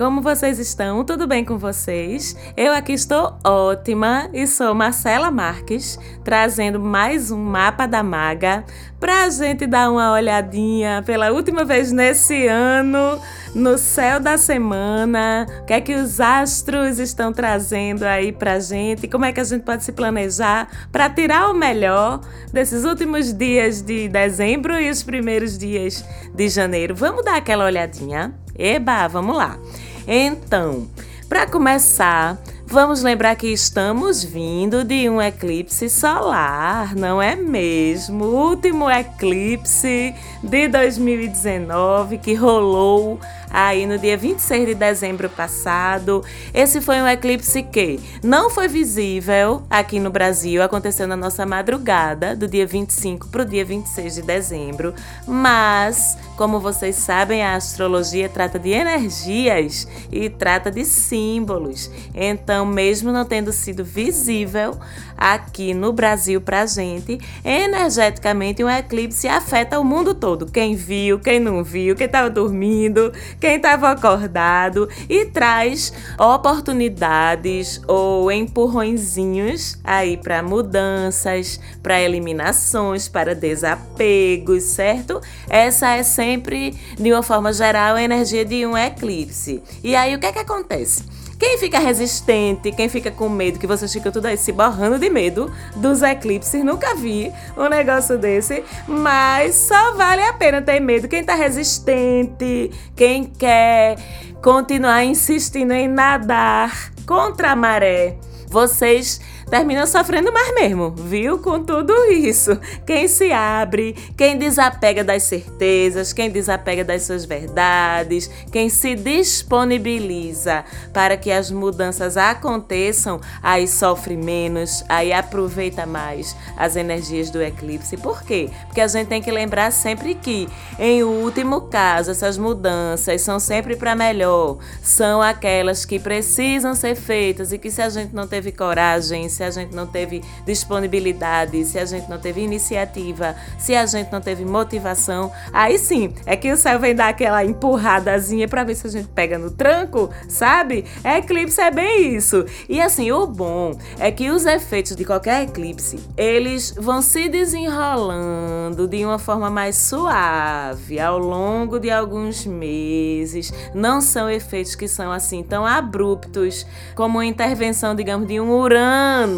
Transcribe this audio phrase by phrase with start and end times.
[0.00, 1.04] Como vocês estão?
[1.04, 2.34] Tudo bem com vocês?
[2.56, 8.64] Eu aqui estou ótima e sou Marcela Marques, trazendo mais um mapa da maga
[8.98, 13.20] para a gente dar uma olhadinha pela última vez nesse ano
[13.54, 19.06] no céu da semana, o que é que os astros estão trazendo aí pra gente,
[19.06, 22.20] como é que a gente pode se planejar para tirar o melhor
[22.50, 26.02] desses últimos dias de dezembro e os primeiros dias
[26.34, 26.94] de janeiro.
[26.94, 28.32] Vamos dar aquela olhadinha?
[28.56, 29.58] Eba, vamos lá.
[30.06, 30.88] Então,
[31.28, 38.24] para começar, vamos lembrar que estamos vindo de um eclipse solar, não é mesmo?
[38.24, 46.24] O último eclipse de 2019 que rolou aí no dia 26 de dezembro passado.
[46.54, 52.36] Esse foi um eclipse que não foi visível aqui no Brasil, aconteceu na nossa madrugada,
[52.36, 54.94] do dia 25 para o dia 26 de dezembro,
[55.26, 61.90] mas como vocês sabem, a astrologia trata de energias e trata de símbolos.
[62.14, 64.78] Então, mesmo não tendo sido visível
[65.18, 70.46] aqui no Brasil pra gente, energeticamente um eclipse afeta o mundo todo.
[70.46, 78.32] Quem viu, quem não viu, quem estava dormindo, quem estava acordado e traz oportunidades ou
[78.32, 85.20] empurrõezinhos aí para mudanças, para eliminações, para desapegos, certo?
[85.50, 89.62] Essa é sempre, de uma forma geral, a energia de um eclipse.
[89.82, 91.04] E aí o que é que acontece?
[91.40, 95.08] Quem fica resistente, quem fica com medo, que vocês ficam tudo aí se borrando de
[95.08, 101.08] medo dos eclipses, nunca vi um negócio desse, mas só vale a pena ter medo.
[101.08, 103.96] Quem tá resistente, quem quer
[104.42, 108.16] continuar insistindo em nadar contra a maré,
[108.46, 109.18] vocês
[109.50, 111.38] termina sofrendo mais mesmo, viu?
[111.38, 112.58] Com tudo isso.
[112.86, 120.64] Quem se abre, quem desapega das certezas, quem desapega das suas verdades, quem se disponibiliza
[120.92, 127.96] para que as mudanças aconteçam, aí sofre menos, aí aproveita mais as energias do eclipse.
[127.96, 128.48] Por quê?
[128.66, 133.74] Porque a gente tem que lembrar sempre que, em último caso, essas mudanças são sempre
[133.74, 138.52] para melhor, são aquelas que precisam ser feitas e que se a gente não teve
[138.52, 143.86] coragem, se a gente não teve disponibilidade, se a gente não teve iniciativa, se a
[143.86, 148.64] gente não teve motivação, aí sim é que o céu vem dar aquela empurradazinha para
[148.64, 150.84] ver se a gente pega no tranco, sabe?
[151.02, 152.44] Eclipse é bem isso.
[152.68, 158.86] E assim, o bom é que os efeitos de qualquer eclipse, eles vão se desenrolando
[158.86, 163.54] de uma forma mais suave ao longo de alguns meses.
[163.74, 169.29] Não são efeitos que são assim tão abruptos como a intervenção, digamos, de um Urano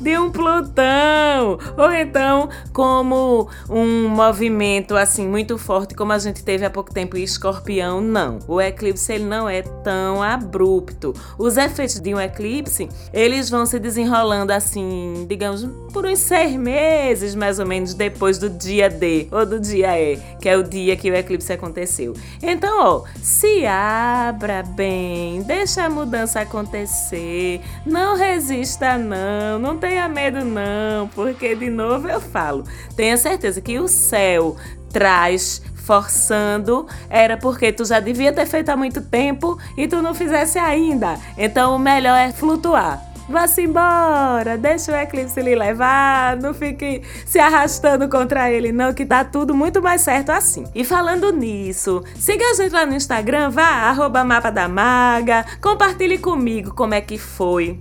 [0.00, 6.64] de um Plutão, ou então como um movimento assim muito forte como a gente teve
[6.64, 8.38] há pouco tempo em Escorpião, não.
[8.46, 11.14] O eclipse ele não é tão abrupto.
[11.38, 17.34] Os efeitos de um eclipse, eles vão se desenrolando assim, digamos, por uns seis meses
[17.34, 20.96] mais ou menos depois do dia D ou do dia E, que é o dia
[20.96, 22.14] que o eclipse aconteceu.
[22.42, 30.08] Então, ó, se abra bem, deixa a mudança acontecer, não resista não não, não tenha
[30.08, 32.64] medo não, porque de novo eu falo,
[32.96, 34.56] tenha certeza que o céu
[34.90, 40.14] traz forçando era porque tu já devia ter feito há muito tempo e tu não
[40.14, 41.16] fizesse ainda.
[41.38, 43.00] Então o melhor é flutuar.
[43.28, 49.04] Vá-se embora, deixa o eclipse lhe levar, não fique se arrastando contra ele, não, que
[49.04, 50.64] tá tudo muito mais certo assim.
[50.72, 56.18] E falando nisso, siga a gente lá no Instagram, vá, arroba mapa da maga, compartilhe
[56.18, 57.80] comigo como é que foi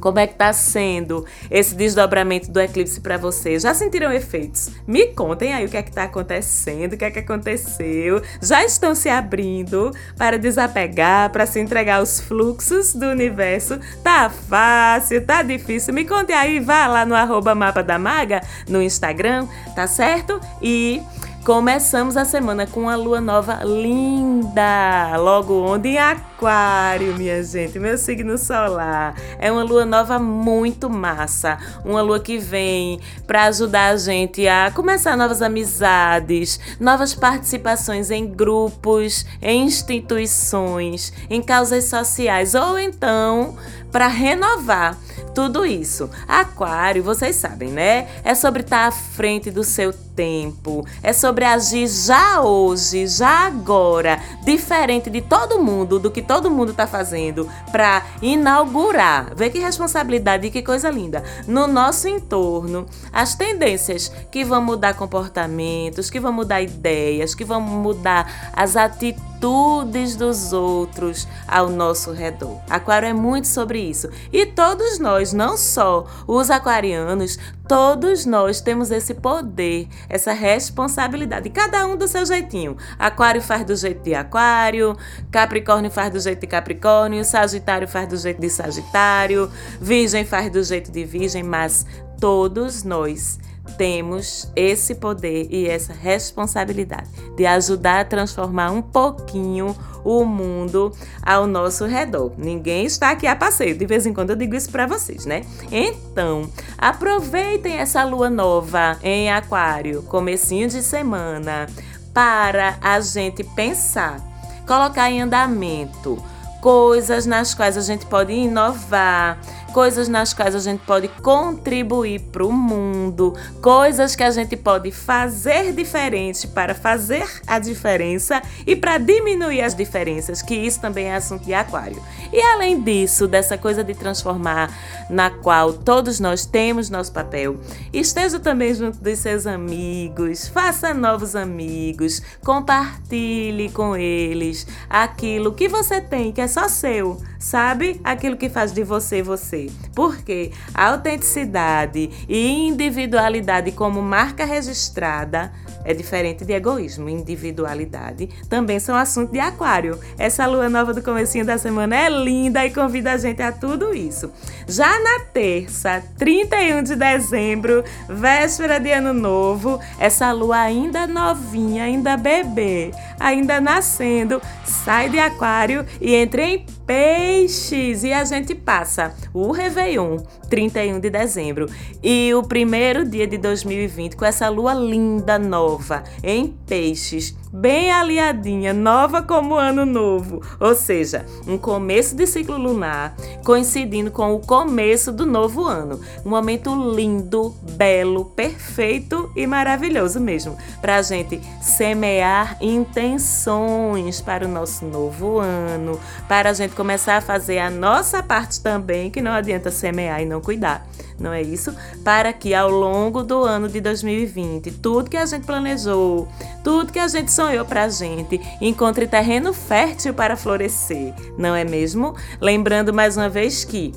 [0.00, 3.62] como é que tá sendo esse desdobramento do eclipse para vocês?
[3.62, 4.70] Já sentiram efeitos?
[4.86, 8.22] Me contem aí o que é que tá acontecendo, o que é que aconteceu.
[8.40, 13.78] Já estão se abrindo para desapegar, para se entregar aos fluxos do universo?
[14.02, 15.92] Tá fácil, tá difícil?
[15.94, 20.40] Me conte aí, vá lá no arroba mapa da maga no Instagram, tá certo?
[20.62, 21.02] E
[21.48, 25.98] Começamos a semana com uma lua nova linda, logo onde em
[26.38, 29.16] Aquário, minha gente, meu signo solar.
[29.40, 34.70] É uma lua nova muito massa, uma lua que vem para ajudar a gente a
[34.70, 43.56] começar novas amizades, novas participações em grupos, em instituições, em causas sociais ou então
[43.90, 44.96] para renovar
[45.34, 46.10] tudo isso.
[46.26, 48.08] Aquário, vocês sabem, né?
[48.24, 54.20] É sobre estar à frente do seu tempo, é sobre agir já hoje, já agora,
[54.44, 59.34] diferente de todo mundo, do que todo mundo está fazendo, para inaugurar.
[59.34, 61.24] Vê que responsabilidade e que coisa linda.
[61.46, 67.60] No nosso entorno, as tendências que vão mudar comportamentos, que vão mudar ideias, que vão
[67.60, 72.60] mudar as atitudes virtudes dos outros ao nosso redor.
[72.68, 74.10] Aquário é muito sobre isso.
[74.32, 77.38] E todos nós, não só os aquarianos,
[77.68, 82.76] todos nós temos esse poder, essa responsabilidade, cada um do seu jeitinho.
[82.98, 84.96] Aquário faz do jeito de Aquário,
[85.30, 89.48] Capricórnio faz do jeito de Capricórnio, Sagitário faz do jeito de Sagitário,
[89.80, 91.86] Virgem faz do jeito de Virgem, mas
[92.18, 93.38] todos nós
[93.76, 100.92] temos esse poder e essa responsabilidade de ajudar a transformar um pouquinho o mundo
[101.22, 102.32] ao nosso redor.
[102.38, 105.42] Ninguém está aqui a passeio, de vez em quando eu digo isso para vocês, né?
[105.70, 111.66] Então, aproveitem essa lua nova em Aquário, comecinho de semana,
[112.14, 114.18] para a gente pensar,
[114.66, 116.22] colocar em andamento
[116.60, 119.38] coisas nas quais a gente pode inovar,
[119.72, 124.90] coisas nas quais a gente pode contribuir para o mundo, coisas que a gente pode
[124.90, 131.16] fazer diferente para fazer a diferença e para diminuir as diferenças, que isso também é
[131.16, 132.02] assunto de Aquário.
[132.32, 134.70] E além disso, dessa coisa de transformar,
[135.10, 137.56] na qual todos nós temos nosso papel,
[137.92, 146.00] esteja também junto dos seus amigos, faça novos amigos, compartilhe com eles aquilo que você
[146.00, 148.00] tem que é só seu, sabe?
[148.04, 149.57] Aquilo que faz de você você.
[149.94, 155.52] Porque a autenticidade e individualidade como marca registrada
[155.88, 157.08] é diferente de egoísmo.
[157.08, 159.98] Individualidade também são assunto de aquário.
[160.18, 163.94] Essa lua nova do comecinho da semana é linda e convida a gente a tudo
[163.94, 164.30] isso.
[164.66, 172.18] Já na terça, 31 de dezembro, véspera de ano novo, essa lua ainda novinha, ainda
[172.18, 179.52] bebê, ainda nascendo, sai de aquário e entra em peixes e a gente passa o
[179.52, 180.18] Réveillon,
[180.50, 181.66] 31 de dezembro,
[182.02, 185.77] e o primeiro dia de 2020 com essa lua linda nova
[186.22, 193.14] em peixes, bem aliadinha, nova como ano novo, ou seja, um começo de ciclo lunar
[193.44, 196.00] coincidindo com o começo do novo ano.
[196.24, 204.48] Um momento lindo, belo, perfeito e maravilhoso mesmo, para a gente semear intenções para o
[204.48, 205.98] nosso novo ano,
[206.28, 210.26] para a gente começar a fazer a nossa parte também, que não adianta semear e
[210.26, 210.86] não cuidar,
[211.18, 211.74] não é isso?
[212.04, 216.28] Para que ao longo do ano de 2020, tudo que a gente planejou,
[216.62, 221.62] tudo que a gente sonhou para a gente, encontre terreno fértil para florescer, não é
[221.62, 222.16] mesmo?
[222.40, 223.92] Lembrando mais uma vez que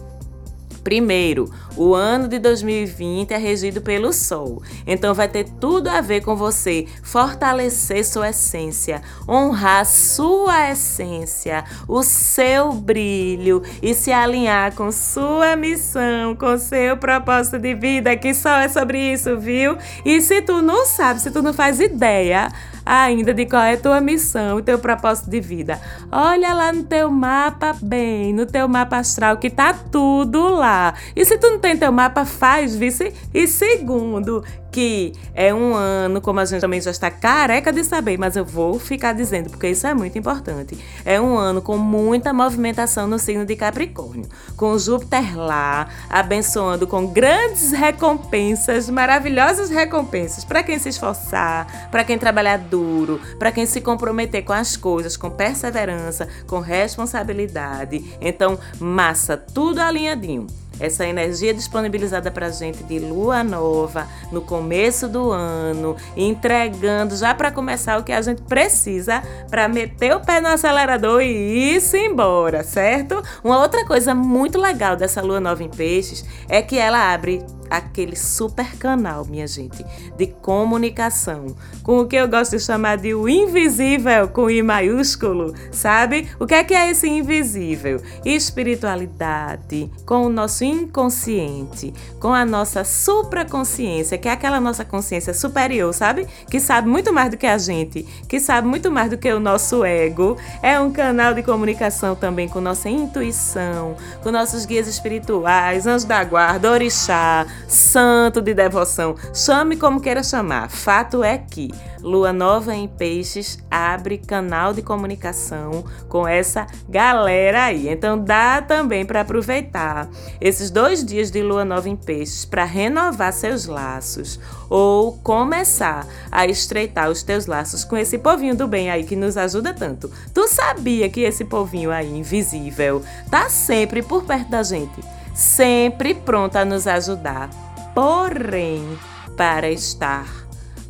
[0.84, 1.48] Primeiro,
[1.78, 6.36] o ano de 2020 é regido pelo Sol, então vai ter tudo a ver com
[6.36, 9.00] você fortalecer sua essência,
[9.30, 17.60] honrar sua essência, o seu brilho e se alinhar com sua missão, com seu propósito
[17.60, 19.78] de vida, que só é sobre isso, viu?
[20.04, 22.52] E se tu não sabe, se tu não faz ideia,
[22.86, 25.80] ainda de qual é tua missão, o teu propósito de vida.
[26.12, 30.94] Olha lá no teu mapa bem, no teu mapa astral que tá tudo lá.
[31.16, 33.14] E se tu não tem teu mapa, faz, vice.
[33.34, 38.18] E segundo, que é um ano, como a gente também já está careca de saber,
[38.18, 40.78] mas eu vou ficar dizendo porque isso é muito importante.
[41.04, 47.06] É um ano com muita movimentação no signo de Capricórnio, com Júpiter lá, abençoando com
[47.08, 53.82] grandes recompensas, maravilhosas recompensas para quem se esforçar, para quem trabalhar duro, para quem se
[53.82, 58.16] comprometer com as coisas, com perseverança, com responsabilidade.
[58.22, 60.48] Então, massa, tudo alinhadinho
[60.80, 67.34] essa energia disponibilizada para a gente de lua nova no começo do ano, entregando já
[67.34, 71.98] para começar o que a gente precisa para meter o pé no acelerador e ir-se
[71.98, 73.22] embora, certo?
[73.44, 78.18] Uma outra coisa muito legal dessa lua nova em peixes é que ela abre aquele
[78.18, 79.86] super canal, minha gente,
[80.18, 85.56] de comunicação, com o que eu gosto de chamar de o invisível com I maiúsculo,
[85.72, 86.28] sabe?
[86.38, 88.02] O que é que é esse invisível?
[88.26, 95.94] Espiritualidade, com o nosso inconsciente, com a nossa supraconsciência, que é aquela nossa consciência superior,
[95.94, 96.28] sabe?
[96.50, 99.40] Que sabe muito mais do que a gente, que sabe muito mais do que o
[99.40, 100.38] nosso ego.
[100.62, 106.22] É um canal de comunicação também com nossa intuição, com nossos guias espirituais, anjos da
[106.24, 110.70] guarda, orixá, santo de devoção, chame como queira chamar.
[110.70, 111.70] Fato é que
[112.02, 117.88] Lua Nova em Peixes abre canal de comunicação com essa galera aí.
[117.88, 123.32] Então dá também para aproveitar esses dois dias de Lua Nova em Peixes para renovar
[123.34, 124.40] seus laços
[124.70, 129.38] ou começar a estreitar os teus laços com esse povinho do bem aí que nos
[129.38, 130.12] ajuda tanto.
[130.34, 135.21] Tu sabia que esse povinho aí invisível tá sempre por perto da gente?
[135.34, 137.50] Sempre pronta a nos ajudar,
[137.94, 138.98] porém,
[139.38, 140.41] para estar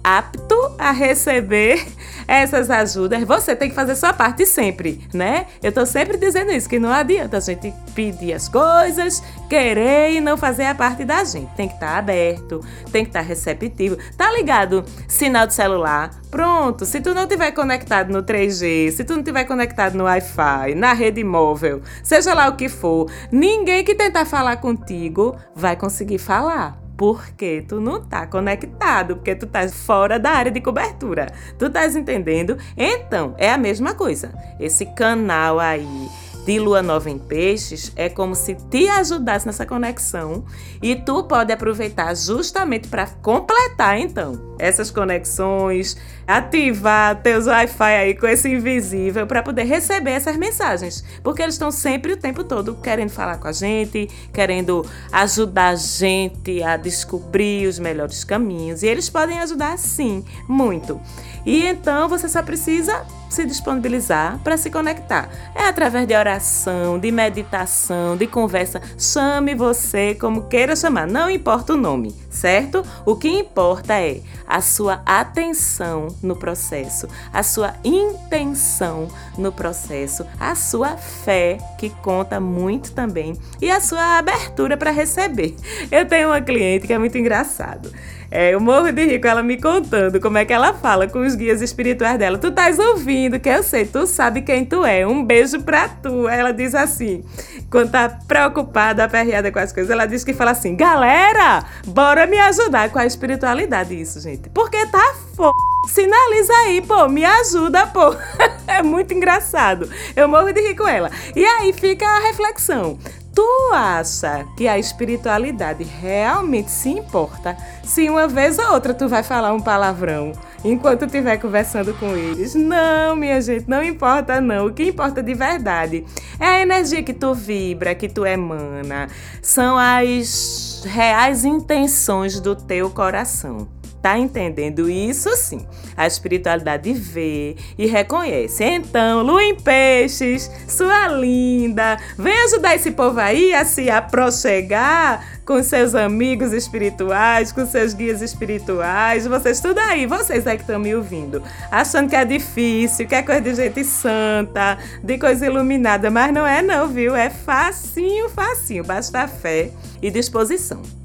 [0.04, 1.86] apto a receber
[2.28, 5.48] essas ajudas, você tem que fazer sua parte sempre, né?
[5.62, 10.22] Eu tô sempre dizendo isso, que não adianta a gente pedir as coisas, querer e
[10.22, 11.54] não fazer a parte da gente.
[11.56, 13.98] Tem que estar tá aberto, tem que estar tá receptivo.
[14.18, 14.84] Tá ligado?
[15.08, 16.12] Sinal de celular.
[16.30, 20.76] Pronto, se tu não tiver conectado no 3G, se tu não tiver conectado no Wi-Fi,
[20.76, 26.20] na rede móvel, seja lá o que for, ninguém que tentar falar contigo vai conseguir
[26.20, 31.34] falar porque tu não tá conectado, porque tu tá fora da área de cobertura.
[31.58, 32.60] Tu estás entendendo?
[32.78, 34.32] Então, é a mesma coisa.
[34.60, 36.08] Esse canal aí
[36.46, 40.46] de lua nova em peixes é como se te ajudasse nessa conexão
[40.80, 45.98] e tu pode aproveitar justamente para completar então essas conexões,
[46.28, 51.72] ativar teus Wi-Fi aí com esse invisível para poder receber essas mensagens, porque eles estão
[51.72, 57.68] sempre o tempo todo querendo falar com a gente, querendo ajudar a gente a descobrir
[57.68, 61.00] os melhores caminhos e eles podem ajudar sim, muito.
[61.46, 65.30] E então você só precisa se disponibilizar para se conectar.
[65.56, 68.82] É através de oração, de meditação, de conversa.
[68.98, 72.84] Chame você como queira chamar, não importa o nome, certo?
[73.06, 79.08] O que importa é a sua atenção no processo, a sua intenção
[79.38, 85.56] no processo, a sua fé, que conta muito também, e a sua abertura para receber.
[85.92, 87.92] Eu tenho uma cliente que é muito engraçado.
[88.34, 91.20] É, eu morro de rir com ela me contando como é que ela fala com
[91.20, 92.38] os guias espirituais dela.
[92.38, 95.06] Tu estás ouvindo, que eu sei, tu sabe quem tu é.
[95.06, 96.30] Um beijo pra tu.
[96.30, 97.26] Ela diz assim,
[97.70, 102.40] quando tá preocupada, aperreada com as coisas, ela diz que fala assim: galera, bora me
[102.40, 104.50] ajudar com a espiritualidade, isso, gente.
[104.50, 105.52] Porque tá foda.
[105.90, 108.16] Sinaliza aí, pô, me ajuda, pô.
[108.66, 109.90] é muito engraçado.
[110.16, 111.12] Eu morro de rir com ela.
[111.36, 112.98] E aí fica a reflexão.
[113.34, 119.24] Tu acha que a espiritualidade realmente se importa se uma vez ou outra tu vai
[119.24, 120.34] falar um palavrão
[120.66, 122.54] enquanto estiver conversando com eles?
[122.54, 124.68] Não, minha gente, não importa não.
[124.68, 126.06] O que importa de verdade
[126.40, 129.08] é a energia que tu vibra, que tu emana.
[129.42, 133.81] São as reais intenções do teu coração.
[134.02, 135.66] Tá entendendo isso sim?
[135.96, 138.64] A espiritualidade vê e reconhece.
[138.64, 145.62] Então, lua em peixes, sua linda, vem ajudar esse povo aí a se aproxegar com
[145.62, 149.28] seus amigos espirituais, com seus guias espirituais.
[149.28, 153.22] Vocês tudo aí, vocês aí que estão me ouvindo, achando que é difícil, que é
[153.22, 157.16] coisa de gente santa, de coisa iluminada, mas não é não, viu?
[157.16, 159.70] É facinho, facinho, basta fé
[160.02, 161.01] e disposição.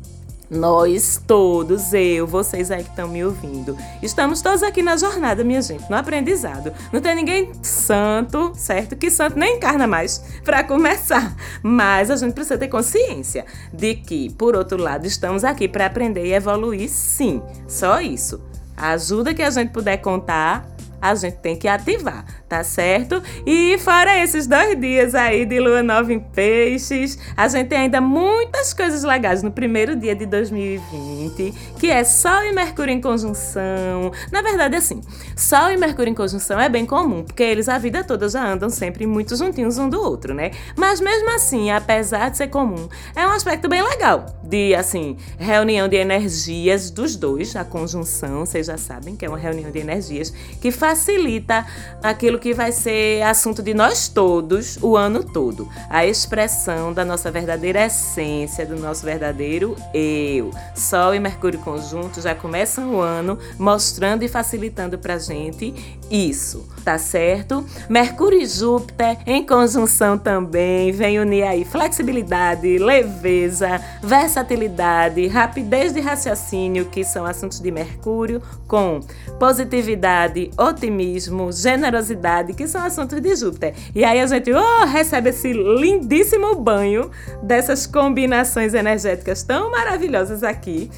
[0.49, 5.61] Nós todos, eu, vocês aí que estão me ouvindo, estamos todos aqui na jornada, minha
[5.61, 6.73] gente, no aprendizado.
[6.93, 8.95] Não tem ninguém santo, certo?
[8.95, 11.35] Que santo nem encarna mais para começar.
[11.63, 16.25] Mas a gente precisa ter consciência de que, por outro lado, estamos aqui para aprender
[16.25, 17.43] e evoluir, sim.
[17.67, 18.41] Só isso.
[18.77, 20.76] A ajuda que a gente puder contar,
[21.11, 23.23] a gente tem que ativar, tá certo?
[23.47, 28.01] E fora esses dois dias aí de lua nova em peixes, a gente tem ainda
[28.01, 34.13] muitas coisas legais no primeiro dia de 2020, que é Sol e Mercúrio em conjunção.
[34.31, 35.01] Na verdade, assim,
[35.37, 38.71] Sol e Mercúrio em conjunção é bem comum, porque eles a vida toda já andam
[38.71, 40.51] sempre muito juntinhos um do outro, né?
[40.77, 45.89] Mas mesmo assim, apesar de ser comum, é um aspecto bem legal de, assim, reunião
[45.89, 50.33] de energias dos dois, a conjunção, vocês já sabem que é uma reunião de energias
[50.61, 51.67] que faz facilita
[52.03, 55.69] aquilo que vai ser assunto de nós todos o ano todo.
[55.91, 60.51] A expressão da nossa verdadeira essência, do nosso verdadeiro eu.
[60.75, 65.75] Sol e Mercúrio conjunto já começam o ano mostrando e facilitando pra gente
[66.11, 67.67] isso, tá certo?
[67.91, 76.85] Mercúrio e Júpiter em conjunção também vem unir aí flexibilidade, leveza, versatilidade, rapidez de raciocínio,
[76.85, 79.01] que são assuntos de Mercúrio, com
[79.37, 83.75] positividade, otimismo, generosidade, que são assuntos de Júpiter.
[83.93, 87.11] E aí a gente oh, recebe esse lindíssimo banho
[87.43, 90.89] dessas combinações energéticas tão maravilhosas aqui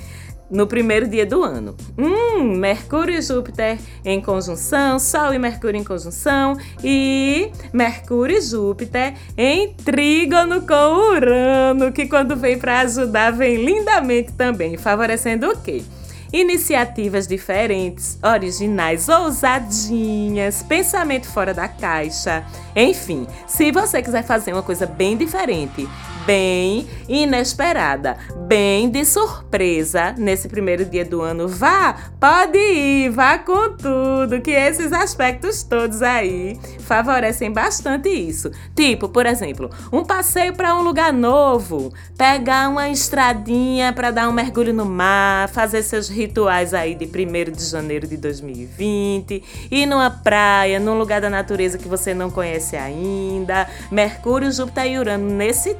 [0.50, 1.76] no primeiro dia do ano.
[1.96, 9.14] Hum, Mercúrio e Júpiter em conjunção, Sol e Mercúrio em conjunção e Mercúrio e Júpiter
[9.36, 15.82] em trígono com Urano, que quando vem para ajudar vem lindamente também, favorecendo o quê?
[16.30, 22.44] Iniciativas diferentes, originais, ousadinhas, pensamento fora da caixa.
[22.76, 25.88] Enfim, se você quiser fazer uma coisa bem diferente,
[26.28, 31.48] bem inesperada, bem de surpresa nesse primeiro dia do ano.
[31.48, 38.50] Vá, pode ir, vá com tudo, que esses aspectos todos aí favorecem bastante isso.
[38.76, 44.32] Tipo, por exemplo, um passeio para um lugar novo, pegar uma estradinha para dar um
[44.32, 50.10] mergulho no mar, fazer seus rituais aí de 1 de janeiro de 2020, ir numa
[50.10, 53.66] praia, num lugar da natureza que você não conhece ainda.
[53.90, 55.74] Mercúrio, Júpiter e Urano nesse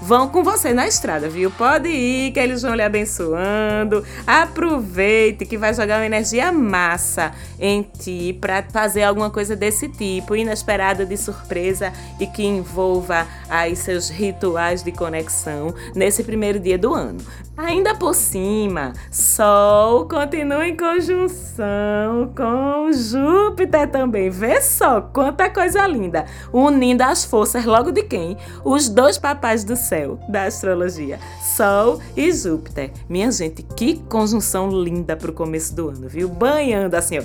[0.00, 1.50] vão com você na estrada, viu?
[1.50, 4.04] Pode ir, que eles vão lhe abençoando.
[4.26, 10.36] Aproveite que vai jogar uma energia massa em ti para fazer alguma coisa desse tipo,
[10.36, 16.94] inesperada de surpresa e que envolva aí seus rituais de conexão nesse primeiro dia do
[16.94, 17.18] ano.
[17.58, 24.30] Ainda por cima, Sol continua em conjunção com Júpiter também.
[24.30, 28.36] Vê só quanta coisa linda, unindo as forças logo de quem?
[28.64, 31.18] Os dois papais do céu da astrologia,
[31.56, 32.92] Sol e Júpiter.
[33.08, 36.28] Minha gente, que conjunção linda para o começo do ano, viu?
[36.28, 37.22] Banhando assim, ó.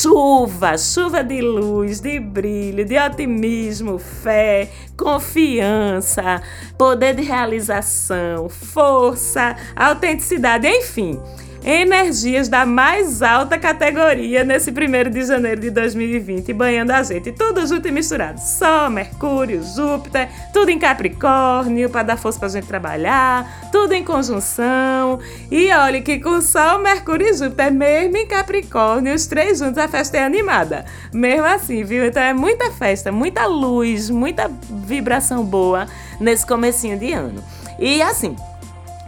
[0.00, 6.40] Chuva, chuva de luz, de brilho, de otimismo, fé, confiança,
[6.78, 11.20] poder de realização, força, autenticidade, enfim
[11.64, 17.32] energias da mais alta categoria nesse primeiro de janeiro de 2020, banhando a gente.
[17.32, 18.40] Tudo junto e misturado.
[18.40, 24.04] Sol, Mercúrio, Júpiter, tudo em Capricórnio para dar força para a gente trabalhar, tudo em
[24.04, 25.20] conjunção.
[25.50, 29.88] E olha que com Sol, Mercúrio e Júpiter, mesmo em Capricórnio, os três juntos, a
[29.88, 30.84] festa é animada.
[31.12, 32.04] Mesmo assim, viu?
[32.06, 34.50] Então é muita festa, muita luz, muita
[34.86, 35.86] vibração boa
[36.18, 37.42] nesse comecinho de ano.
[37.78, 38.36] E assim,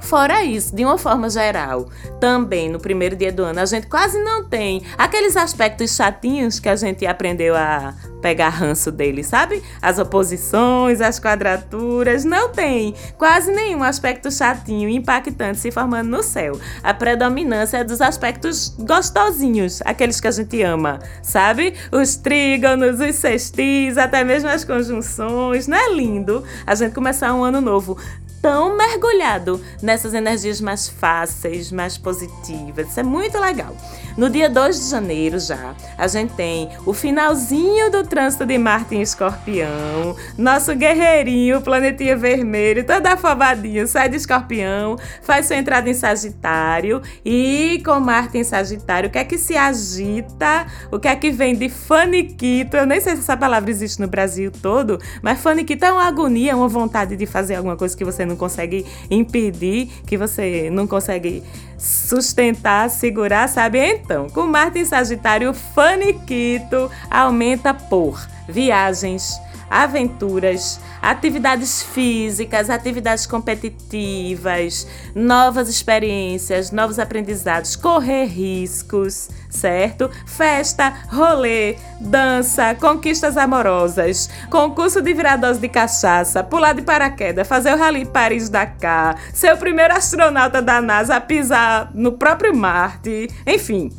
[0.02, 1.88] Fora isso, de uma forma geral,
[2.20, 6.68] também no primeiro dia do ano, a gente quase não tem aqueles aspectos chatinhos que
[6.68, 9.62] a gente aprendeu a pegar ranço dele, sabe?
[9.80, 16.58] As oposições, as quadraturas, não tem quase nenhum aspecto chatinho impactante se formando no céu.
[16.82, 21.74] A predominância é dos aspectos gostosinhos, aqueles que a gente ama, sabe?
[21.90, 25.66] Os trígonos, os sextis, até mesmo as conjunções.
[25.66, 27.96] Não é lindo a gente começar um ano novo
[28.42, 32.90] tão mergulhado nessas energias mais fáceis, mais positivas.
[32.90, 33.74] Isso é muito legal.
[34.16, 38.94] No dia 2 de janeiro já, a gente tem o finalzinho do trânsito de Marte
[38.94, 45.94] em Escorpião, nosso guerreirinho, planetinha vermelho, todo afobadinho, sai de Escorpião, faz sua entrada em
[45.94, 51.16] Sagitário e com Marte em Sagitário, o que é que se agita, o que é
[51.16, 55.40] que vem de faniquito, eu nem sei se essa palavra existe no Brasil todo, mas
[55.40, 59.88] faniquito é uma agonia, uma vontade de fazer alguma coisa que você não consegue impedir,
[60.06, 61.42] que você não consegue
[61.78, 63.78] sustentar, segurar, sabe?
[63.78, 69.40] Então, com Marte em Sagitário, faniquito aumenta por viagens,
[69.72, 80.10] aventuras, atividades físicas, atividades competitivas, novas experiências, novos aprendizados, correr riscos, certo?
[80.26, 87.78] Festa, rolê, dança, conquistas amorosas, concurso de viradores de cachaça, pular de paraquedas, fazer o
[87.78, 93.90] Rally Paris-Dakar, ser o primeiro astronauta da NASA a pisar no próprio Marte, enfim.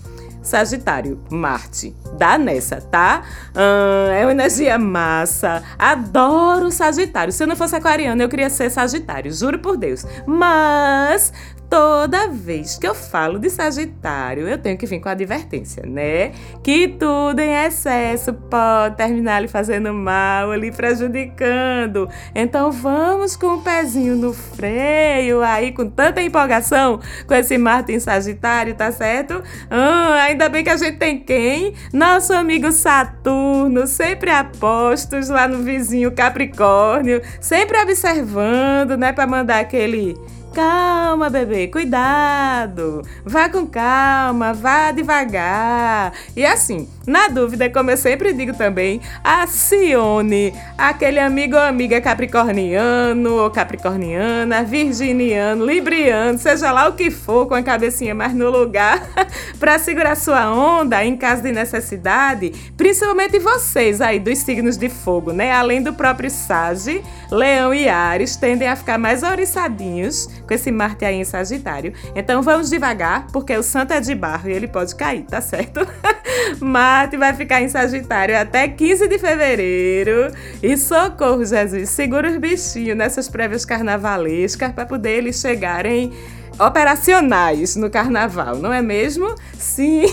[0.44, 1.96] Sagitário, Marte.
[2.18, 3.24] Dá nessa, tá?
[4.14, 5.64] É uma energia massa.
[5.80, 7.34] Adoro Sagitário.
[7.34, 10.06] Se eu não fosse aquariano, eu queria ser Sagitário, juro por Deus.
[10.28, 11.32] Mas
[11.74, 16.32] toda vez que eu falo de Sagitário, eu tenho que vir com a advertência, né?
[16.64, 22.08] Que tudo em excesso pode terminar lhe fazendo mal, lhe prejudicando.
[22.36, 28.00] Então vamos com o pezinho no freio aí, com tanta empolgação com esse Marte em
[28.00, 29.42] Sagitário, tá certo?
[29.68, 31.74] Ah, ainda bem que a gente tem quem?
[31.92, 39.58] Nosso amigo Saturno, sempre a postos lá no vizinho Capricórnio, sempre observando, né, para mandar
[39.58, 40.16] aquele
[40.54, 43.02] Calma, bebê, cuidado.
[43.26, 46.14] Vá com calma, vá devagar.
[46.36, 53.34] E assim, na dúvida, como eu sempre digo também, acione aquele amigo ou amiga capricorniano
[53.34, 59.02] ou capricorniana, virginiano, libriano, seja lá o que for, com a cabecinha mais no lugar,
[59.60, 65.34] para segurar sua onda em caso de necessidade, principalmente vocês aí dos signos de fogo,
[65.34, 65.52] né?
[65.52, 71.06] Além do próprio Sage, Leão e Ares tendem a ficar mais oriçadinhos com esse Marte
[71.06, 71.94] aí em Sagitário.
[72.16, 75.86] Então vamos devagar, porque o santo é de barro e ele pode cair, tá certo?
[76.60, 80.32] Marte vai ficar em Sagitário até 15 de fevereiro.
[80.62, 86.12] E socorro, Jesus, segura os bichinhos nessas prévias carnavalescas para poder eles chegarem
[86.60, 89.34] operacionais no carnaval, não é mesmo?
[89.58, 90.04] Sim,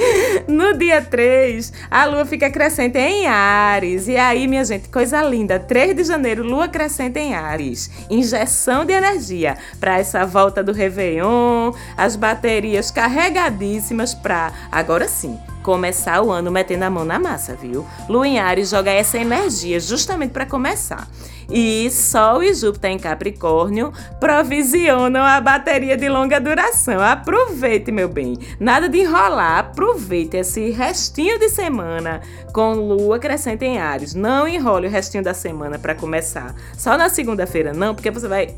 [0.46, 4.08] no dia 3, a lua fica crescente em Ares.
[4.08, 7.90] E aí, minha gente, coisa linda, 3 de janeiro, lua crescente em Ares.
[8.10, 16.22] Injeção de energia para essa volta do Réveillon, as baterias carregadíssimas para, agora sim, começar
[16.22, 17.86] o ano metendo a mão na massa, viu?
[18.08, 21.06] Lua em Ares joga essa energia justamente para começar.
[21.50, 27.00] E Sol e Júpiter em Capricórnio provisionam a bateria de longa duração.
[27.00, 28.36] Aproveite, meu bem.
[28.60, 29.58] Nada de enrolar.
[29.58, 32.20] Aproveite esse restinho de semana
[32.52, 34.14] com Lua crescente em Ares.
[34.14, 36.54] Não enrole o restinho da semana para começar.
[36.76, 38.54] Só na segunda-feira não, porque você vai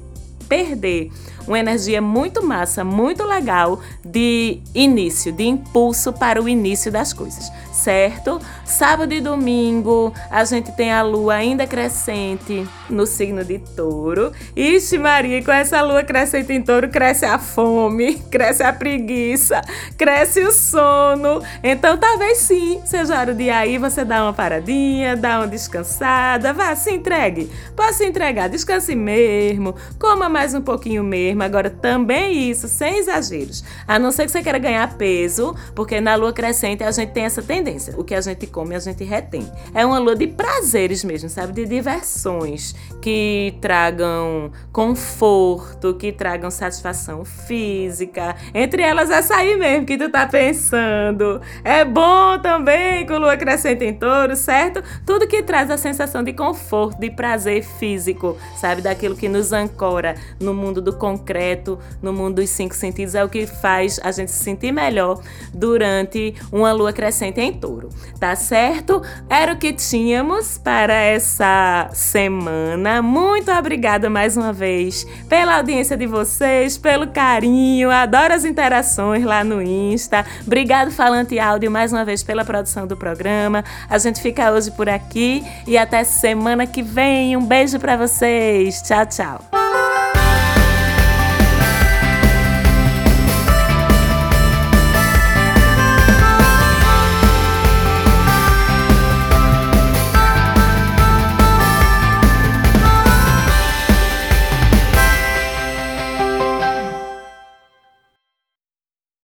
[0.48, 1.12] perder
[1.50, 7.50] uma energia muito massa, muito legal de início, de impulso para o início das coisas,
[7.72, 8.40] certo?
[8.64, 14.30] Sábado e domingo a gente tem a lua ainda crescente no signo de touro.
[14.54, 19.60] Ixi, Maria, com essa lua crescente em touro, cresce a fome, cresce a preguiça,
[19.98, 21.42] cresce o sono.
[21.64, 26.76] Então, talvez sim, seja hora de aí você dar uma paradinha, dar uma descansada, vá,
[26.76, 27.50] se entregue.
[27.74, 33.64] Pode se entregar, descanse mesmo, coma mais um pouquinho mesmo Agora, também isso, sem exageros.
[33.86, 37.24] A não ser que você queira ganhar peso, porque na lua crescente a gente tem
[37.24, 37.94] essa tendência.
[37.96, 39.50] O que a gente come, a gente retém.
[39.74, 41.52] É uma lua de prazeres mesmo, sabe?
[41.52, 48.36] De diversões que tragam conforto, que tragam satisfação física.
[48.54, 51.40] Entre elas, essa aí mesmo que tu tá pensando.
[51.64, 54.82] É bom também com lua crescente em touro, certo?
[55.06, 58.82] Tudo que traz a sensação de conforto, de prazer físico, sabe?
[58.82, 63.22] Daquilo que nos ancora no mundo do concreto concreto no mundo dos cinco sentidos é
[63.22, 65.20] o que faz a gente se sentir melhor
[65.52, 69.02] durante uma lua crescente em touro, tá certo?
[69.28, 73.02] Era o que tínhamos para essa semana.
[73.02, 79.44] Muito obrigada mais uma vez pela audiência de vocês, pelo carinho, adoro as interações lá
[79.44, 80.24] no Insta.
[80.46, 83.62] Obrigado, Falante Áudio, mais uma vez pela produção do programa.
[83.88, 87.36] A gente fica hoje por aqui e até semana que vem.
[87.36, 88.80] Um beijo para vocês.
[88.82, 89.49] Tchau, tchau.